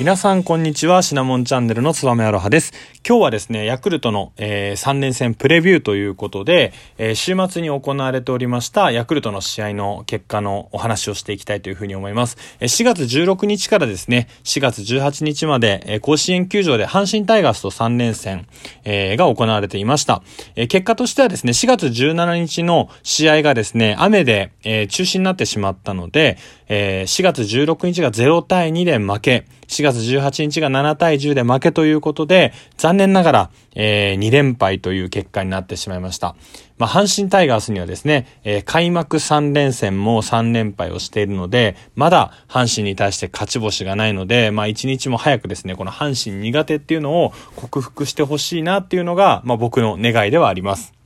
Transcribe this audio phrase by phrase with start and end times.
[0.00, 1.02] 皆さんこんにちは。
[1.02, 2.72] シナモンチャンネルのつばめアロハです。
[3.06, 18.46] 今日はですねヤクルトの、えー、3連戦プレビューということで、えー、週末に行われておりましたヤクルトの試合の結果のお話をしていきたいというふうに思います、えー、4月16日からですね4月18日まで、えー、甲子園球場で阪神タイガースと3連戦、
[18.84, 20.22] えー、が行われていました、
[20.56, 26.38] えー、結果としてはですね4月17日の試合がですね雨で、えー、中止になってしまったので、
[26.72, 36.34] えー、4月16日が0対2で負け4月18日が7対10で負けということで、残念ながら、えー、2連敗という結果になってしまいました。
[36.78, 50.99] まあ、阪神タイガースにはですね、えー、開幕3連戦も3連敗をしているので、まだ阪神に対して勝ち星がないので、まあ、一日も早くですね、この阪神苦手っていうのを克服してほしいなっていうのが、まあ、僕の願いではあります。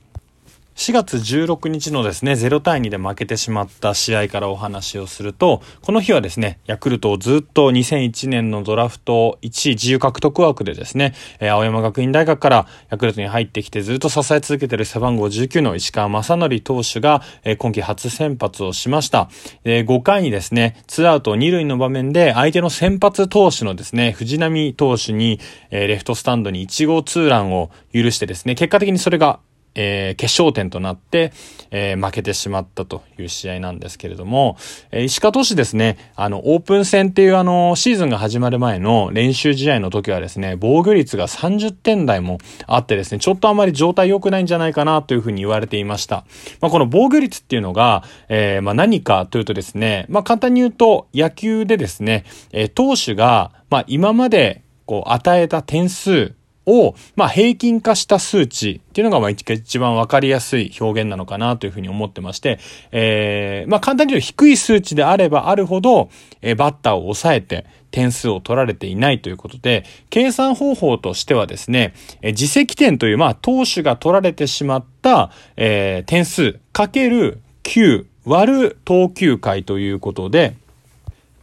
[0.75, 19.29] 4月16日のですね、0対2で負けてしまった試合からお話をすると、この日はですね、ヤクルトをずっと2001年のドラフト1位自由獲得枠でですね、えー、青山学院大学からヤクルトに入ってきてずっと支え続けている背番号19の石川正則投手が、えー、今季初先発をしました。
[19.63, 25.39] えー、5回にですね、2アウト2塁の場面で相手の先発投手のですね、藤波投手に、
[25.71, 29.39] えー、レフトスタンドに1号ツーランを許してですね、結果的にそれが
[29.75, 31.31] えー、決勝点となって、
[31.69, 34.57] えー、負けてしまったという試合なんですけれども、
[34.91, 46.25] えー、石川投手ですね、あの、オープン戦っていうあの、シーズンが始まる前の練習試合の時はですね、防御率が30点台もあってですね、ちょっとあまり状態良くないんじゃないかなというふうに言われていました。
[46.61, 56.33] まあ、この防御率っていうのが、えー、まあ、何かというとですね、まあ、簡単に言うと、野球でですね、えー、投手が、まあ、今までこう与えた点数
[56.65, 62.59] を、まあ、平均化した数値っていうのが、まあ、一番わかりやすい表現なのかなというふうに思ってまして、
[62.91, 66.09] えー、まあ、簡単に言うと低い数値であればあるほど、
[66.41, 80.55] えー、バッターを抑えて点数を取られていないということで、計算方法としてはですね、えー、自責点という、まあ、投手が取られてしまった、えー、点数かける9割る投球回ということで、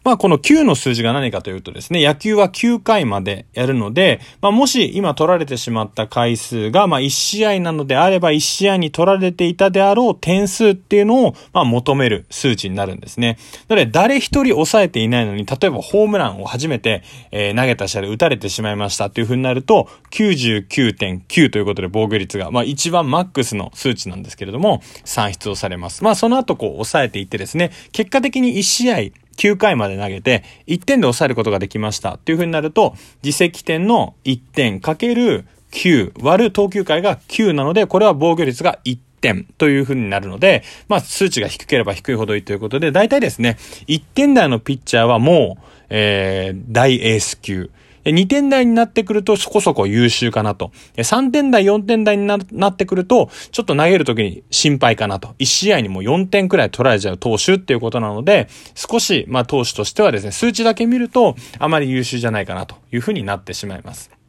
[0.05, 13.39] まあこの9の数字が何かというとですね、野球は9回までやるので、まあもし今取られてしまった回数が、まあ1試合なのであれば1試合に取られていたであろう点数っていうのを、まあ求める数値になるんですね。
[13.69, 26.03] なので誰一人抑えていないのに、例えばホームランを初めて、えー、投げた試合で打たれてしまいましたっていう風になると、99.9ということで防御率が、まあ一番マックスの数値なんですけれども、算出をされます。
[26.03, 43.57] まあその後こう抑えていってですね、結果的に1試合、9回まで投げて、1点で抑えることができましたっていう風になると、自責点の1点かける9割る投球回が9なので、これは防御率が1点という風になるので、まあ数値が低ければ低いほどいいということで、大体ですね、
[43.89, 47.71] 1点台のピッチャーはもう、えー、大エース級。
[48.05, 50.73] 2点台になってくるとそこそこ優秀かなと。
[50.97, 52.37] 3点台、4点台にな
[52.71, 55.35] ってくると、ちょっと投げるときに心配かなと。
[55.39, 64.22] 1試合にも4点くらい取られちゃう投手っていうことなので、少し、まあ投手としてはですね、数値だけ見ると、あまり優秀じゃないかなというふうになってしまいます。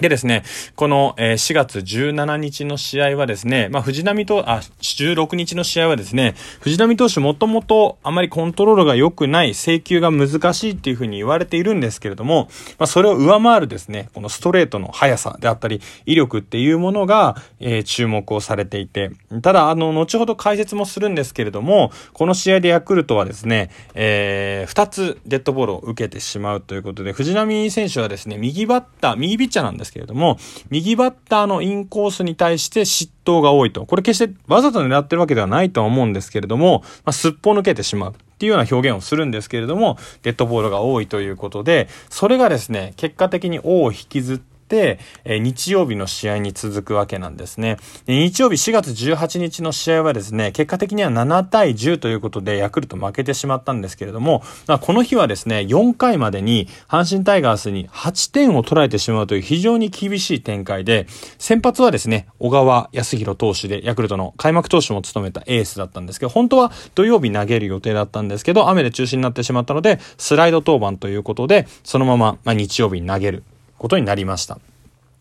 [0.00, 0.42] でですね、
[0.74, 12.48] この、4月17日の試合はですね、まあ、藤波と、あ、16日の試合はですね、藤波投手もともとあまりコントロールが良くない、制球が難しいっていうふうに言われているんですけれども、
[12.78, 19.10] まあ、それを上回るですね、このストレートの速さであったり、威力っていうものが、えー、注目をされていて、
[19.42, 30.38] ただ、あの、後ほど解説もするんですけれども、この試合でヤクルトはですね、えー、2つデッドボールを受けてしまうということで、藤波選手はですね、右バッター、右ピッチャーなんですですけれども、
[30.70, 33.84] 右バッターのインコースに対して失投が多いと。
[33.86, 38.12] これ決してわざと狙ってるわけではないとは思うんですけれども、まあ、すっぽ抜けてしまう。
[38.12, 44.40] っていうような表現をするんですけれども、デッドボールが多いということで、それがですね、結果的に王を引きずっ、
[44.76, 47.76] えー、日曜日の試合に続くわけなんですね。
[48.06, 61.06] で日曜日4月18日の試合はですね、結果的には7対10ということでヤクルト負けてしまったんですけれども、まあ、この日はですね、4回までに阪神タイガースに8点を取られてしまうという非常に厳しい展開で、
[61.38, 73.44] 先発はですね、小川康弘投手でヤクルトの開幕投手も務めたエースだったんですけど、本当は土曜日投げる予定だったんですけど、雨で中止になってしまったので、スライド登板ということで、そのまま、まあ、日曜日に投げる
[73.82, 74.58] ことになりました。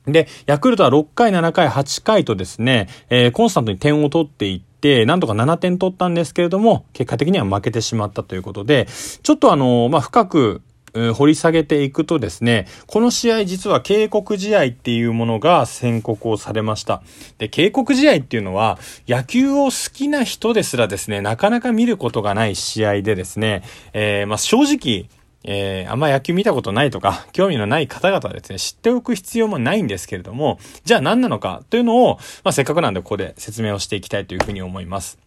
[0.06, 8.88] で、ヤクルトは6回、7回、8回とですね、えー、コンスタントに点を取っていって、なんとか7点取ったんですけれども、結果的には負けてしまったということで、
[9.22, 10.62] ちょっとあの、まあ、深く
[10.94, 17.02] 掘り下げていくとですね、この試合実は警告試合っていうものが宣告をされました。
[17.38, 25.06] で、警告試合っていうのは、野球を好きな人ですらですね、なかなか見ることがない試合でですね、えー、まあ、正直、
[25.44, 35.20] えー、あんま野球見たことないとか、 興味のない方々はですね、知っておく必要もないんですけれども、じゃあ何なのかというのを、まあ、せっかくなんでここで説明をしていきたいというふうに思います。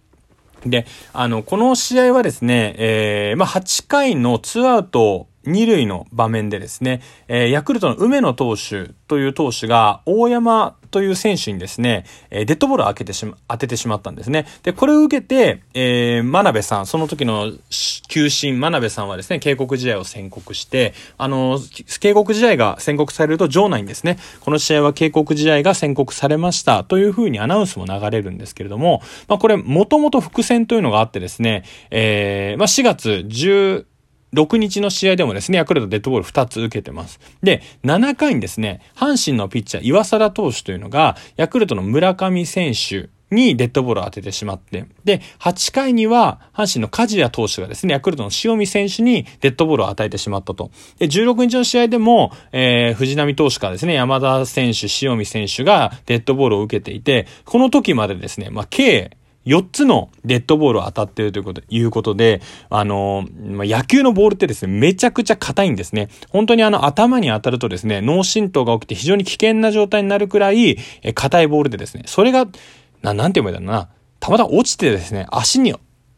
[0.67, 14.47] で、あの、この試合はですね、えー、まあ、8回の2アウト二塁の場面でですね、えー、ヤクルトの梅野投手という投手が、大山という選手にですね、えー、デッドボールを当ててしま、当ててしまったんですね。
[14.63, 17.51] で、これを受けて、えー、真鍋さん、その時の
[18.07, 21.59] 球審真鍋さんはですね、警告試合を宣告して、あの、
[21.99, 33.85] 警告試合が宣告されると場内にですね、この試合は警告試合が宣告されましたというふうにアナウンスも流れるんですけれども、まあこれ、もともと伏線というのがあってですね、えー、まあ4月10、
[34.35, 37.21] 6日の試合でもですね、ヤクルトデッドボール2つ受けてます。
[37.43, 50.71] で、7回にですね、阪神のピッチャー、岩貞投手というのが、ヤクルトの村上選手にデッドボールを当ててしまって、で、8回には、阪神の梶谷投手がですね、ヤクルトの塩見選手にデッドボールを与えてしまったと。
[50.99, 66.09] で、16日の試合でも、えー、藤波投手からですね、山田選手、塩見選手がデッドボールを受けていて、この時までですね、まあ、計、4つのデッドボールを当たっているというこということで、あの、ま、野球のボールってですね、めちゃくちゃ硬いんですね。
[66.31, 70.79] 本当にあの頭に当たるとですね、脳震盪が起きて非常に危険な状態になるくらい、
[71.15, 72.47] 硬いボールでですね、それが、
[73.03, 73.89] な、なんて言うんだろうな、
[74.21, 75.75] たまたま落ちてですね、足に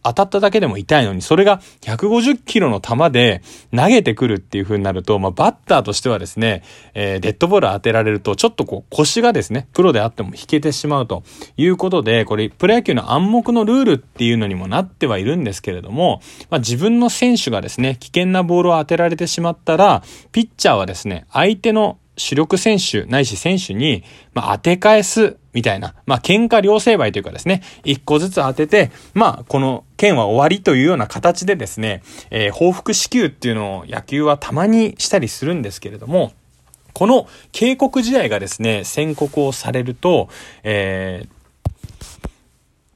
[0.06, 3.42] 当たっただけでも痛いのに、それが150キロの球で
[3.74, 6.62] 投げてくるっていう風になると、まあ、バッターとしてはですね、
[6.94, 11.24] えー、デッドボール当てられると、ちょっとこう、腰がですね、プロであっても引けてしまうと
[11.56, 16.20] いうことで、これ、プロ野球の暗黙のルールっていうのにもなってはいるんですけれども、
[16.50, 20.02] まあ、自分の選手がですね、危険なボールを当てられてしまったら、
[20.32, 24.04] ピッチャーはですね、相手の主力選手ないし選手に、
[24.34, 36.32] まあ、当て返すみたいな、まあ、喧嘩両成敗というかですね、一個ずつ当てて、まあ、この剣は終わりというような形でですね、えー、報復支給っていうのを野球はたまにしたりするんですけれども、
[36.92, 40.28] この警告試合がですね、宣告をされると、
[40.62, 41.28] えー、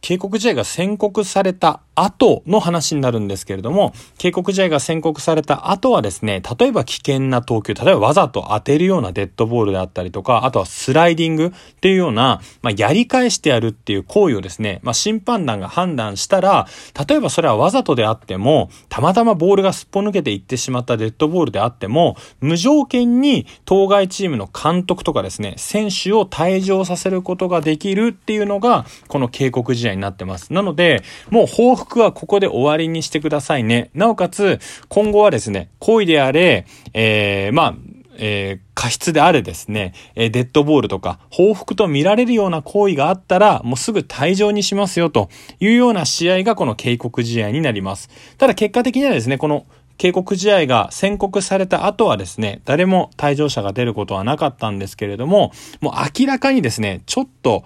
[0.00, 11.50] 警告試合が宣告された後の話になるんですけれども、警告試合が宣告された後はですね、例えば危険な投球、例えばわざと当てるようなデッドボールであったりとか、あとはスライディングっ
[11.81, 16.67] ていうような、まあ、やり返してやるっていう行為をですね、まあ、審判団が判断したら、
[17.08, 30.52] 例えばそれはわざとであっても、たまたまボールがすっぽ抜けていってしまったデッドボールであっても、無条件に当該チームの監督とかですね、選手を退場させることができるっていうのが、この警告試合になってます。
[30.52, 33.90] なので、もう報復はここで終わりにしてくださいね。
[33.94, 37.75] なおかつ、今後はですね、行為であれ、えー、まあ、
[38.22, 48.10] えー、過失であれですね、えー、デッドボールとか、報復と見られるような行為があったら、もうすぐ退場にしますよというような試合がこの警告試合になります。
[48.37, 49.66] ただ結果的にはですね、この
[50.00, 55.52] 警告試合が宣告された後はですね、誰も退場者が出ることはなかったんですけれども、
[55.82, 57.64] もう明らかにですね、ちょっと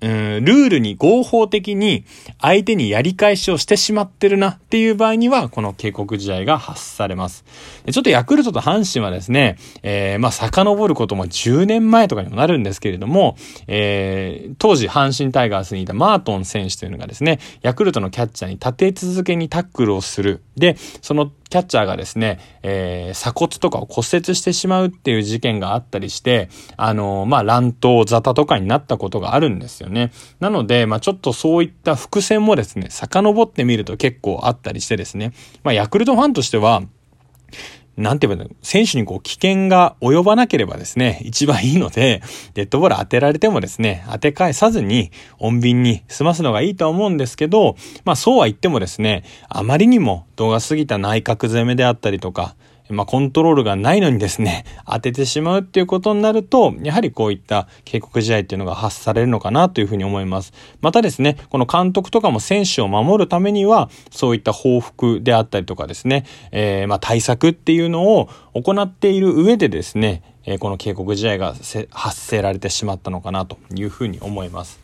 [0.00, 2.04] ルールに合法的に
[2.40, 7.44] 相手にやり返しをしてしまってるなっていう場合には、この警告試合が発されます。
[7.90, 20.42] ちょっとヤクルトと阪神はですね、えー、まあ、遡ることも10年前とかにもなるんですけれども、えー、当時阪神タイガースにいたマートン選手というのがですね、ヤクルトのキャッチャーに立て続けにタックルをする。
[20.56, 30.12] で、そのキャッチャーがですね、えー、鎖骨とかを骨折してしまうっていう事件があったりして、あのー、まあ、乱闘、沙汰とかになったことがあるんですよね。
[30.40, 36.82] なので、まあ、ちょっとそういった伏線もですね、遡ってみると結構あったりしてですね、まあ、ヤクルトファンとしては、
[37.96, 38.56] なんて言えばいいの？
[38.62, 42.22] 選手にこう危険が及ばなければですね、一番いいので、
[42.54, 45.10] デッドボール当てられてもですね、当て返さずに
[45.40, 52.54] 穏便に済ますのがいいとは思うんですけど、まあそうは言ってもですね、あまりにも動画過ぎた内角攻めであったりとか、
[52.88, 60.52] まあ、コントロールがないのにですね、 当ててしまうっていうことになると、やはりこういった警告試合っていうのが発されるのかなというふうに思います。
[60.80, 71.54] またですね、この監督とかも選手を守るためには、そういった報復であったりとかですね、えー、まあ、対策っていうのを行っている上でですね、えこの警告試合が
[71.90, 74.78] 発せられてしまったのかなというふうに思います。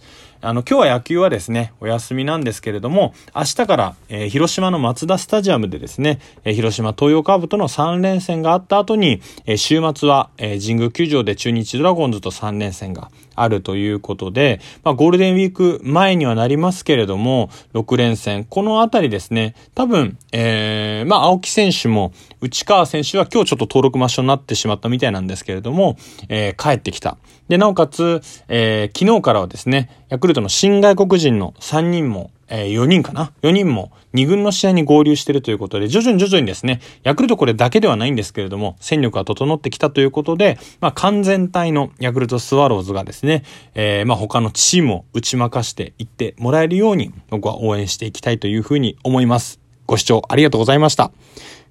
[0.44, 25.96] あの、今日は野球はですね、お休みなんですけれども、明日から、えー、広島の松田スタジアムでですね、えー、広島東洋カーブとの3連戦があった後に、えー、週末は、え神宮球場で中日ドラゴンズと3連戦があるということで、まあ、ゴールデンウィーク前にはなりますけれども、6連戦、このあたりですね、多分、えー、まあ、青木選手も、内川選手は今日ちょっと登録抹消になってしまったみたいなんですけれども、
[26.28, 27.16] えー、帰ってきた。
[27.48, 49.60] で、なおかつ、えー、昨日からはですね、ヤクルトの新外国人の3人も、えー、4人かな ?4 人も2軍の試合に合流してるということで、徐々に徐々にですね、ヤクルトこれだけではないんですけれども、戦力が整ってきたということで、まあ完全体のヤクルトスワローズがですね、えー、まあ他のチームを打ち負かしていってもらえるように、僕は応援していきたいというふうに思います。
[49.86, 51.12] ご視聴ありがとうございました。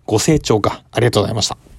[0.06, 1.71] ご清聴か、ありがとうございました。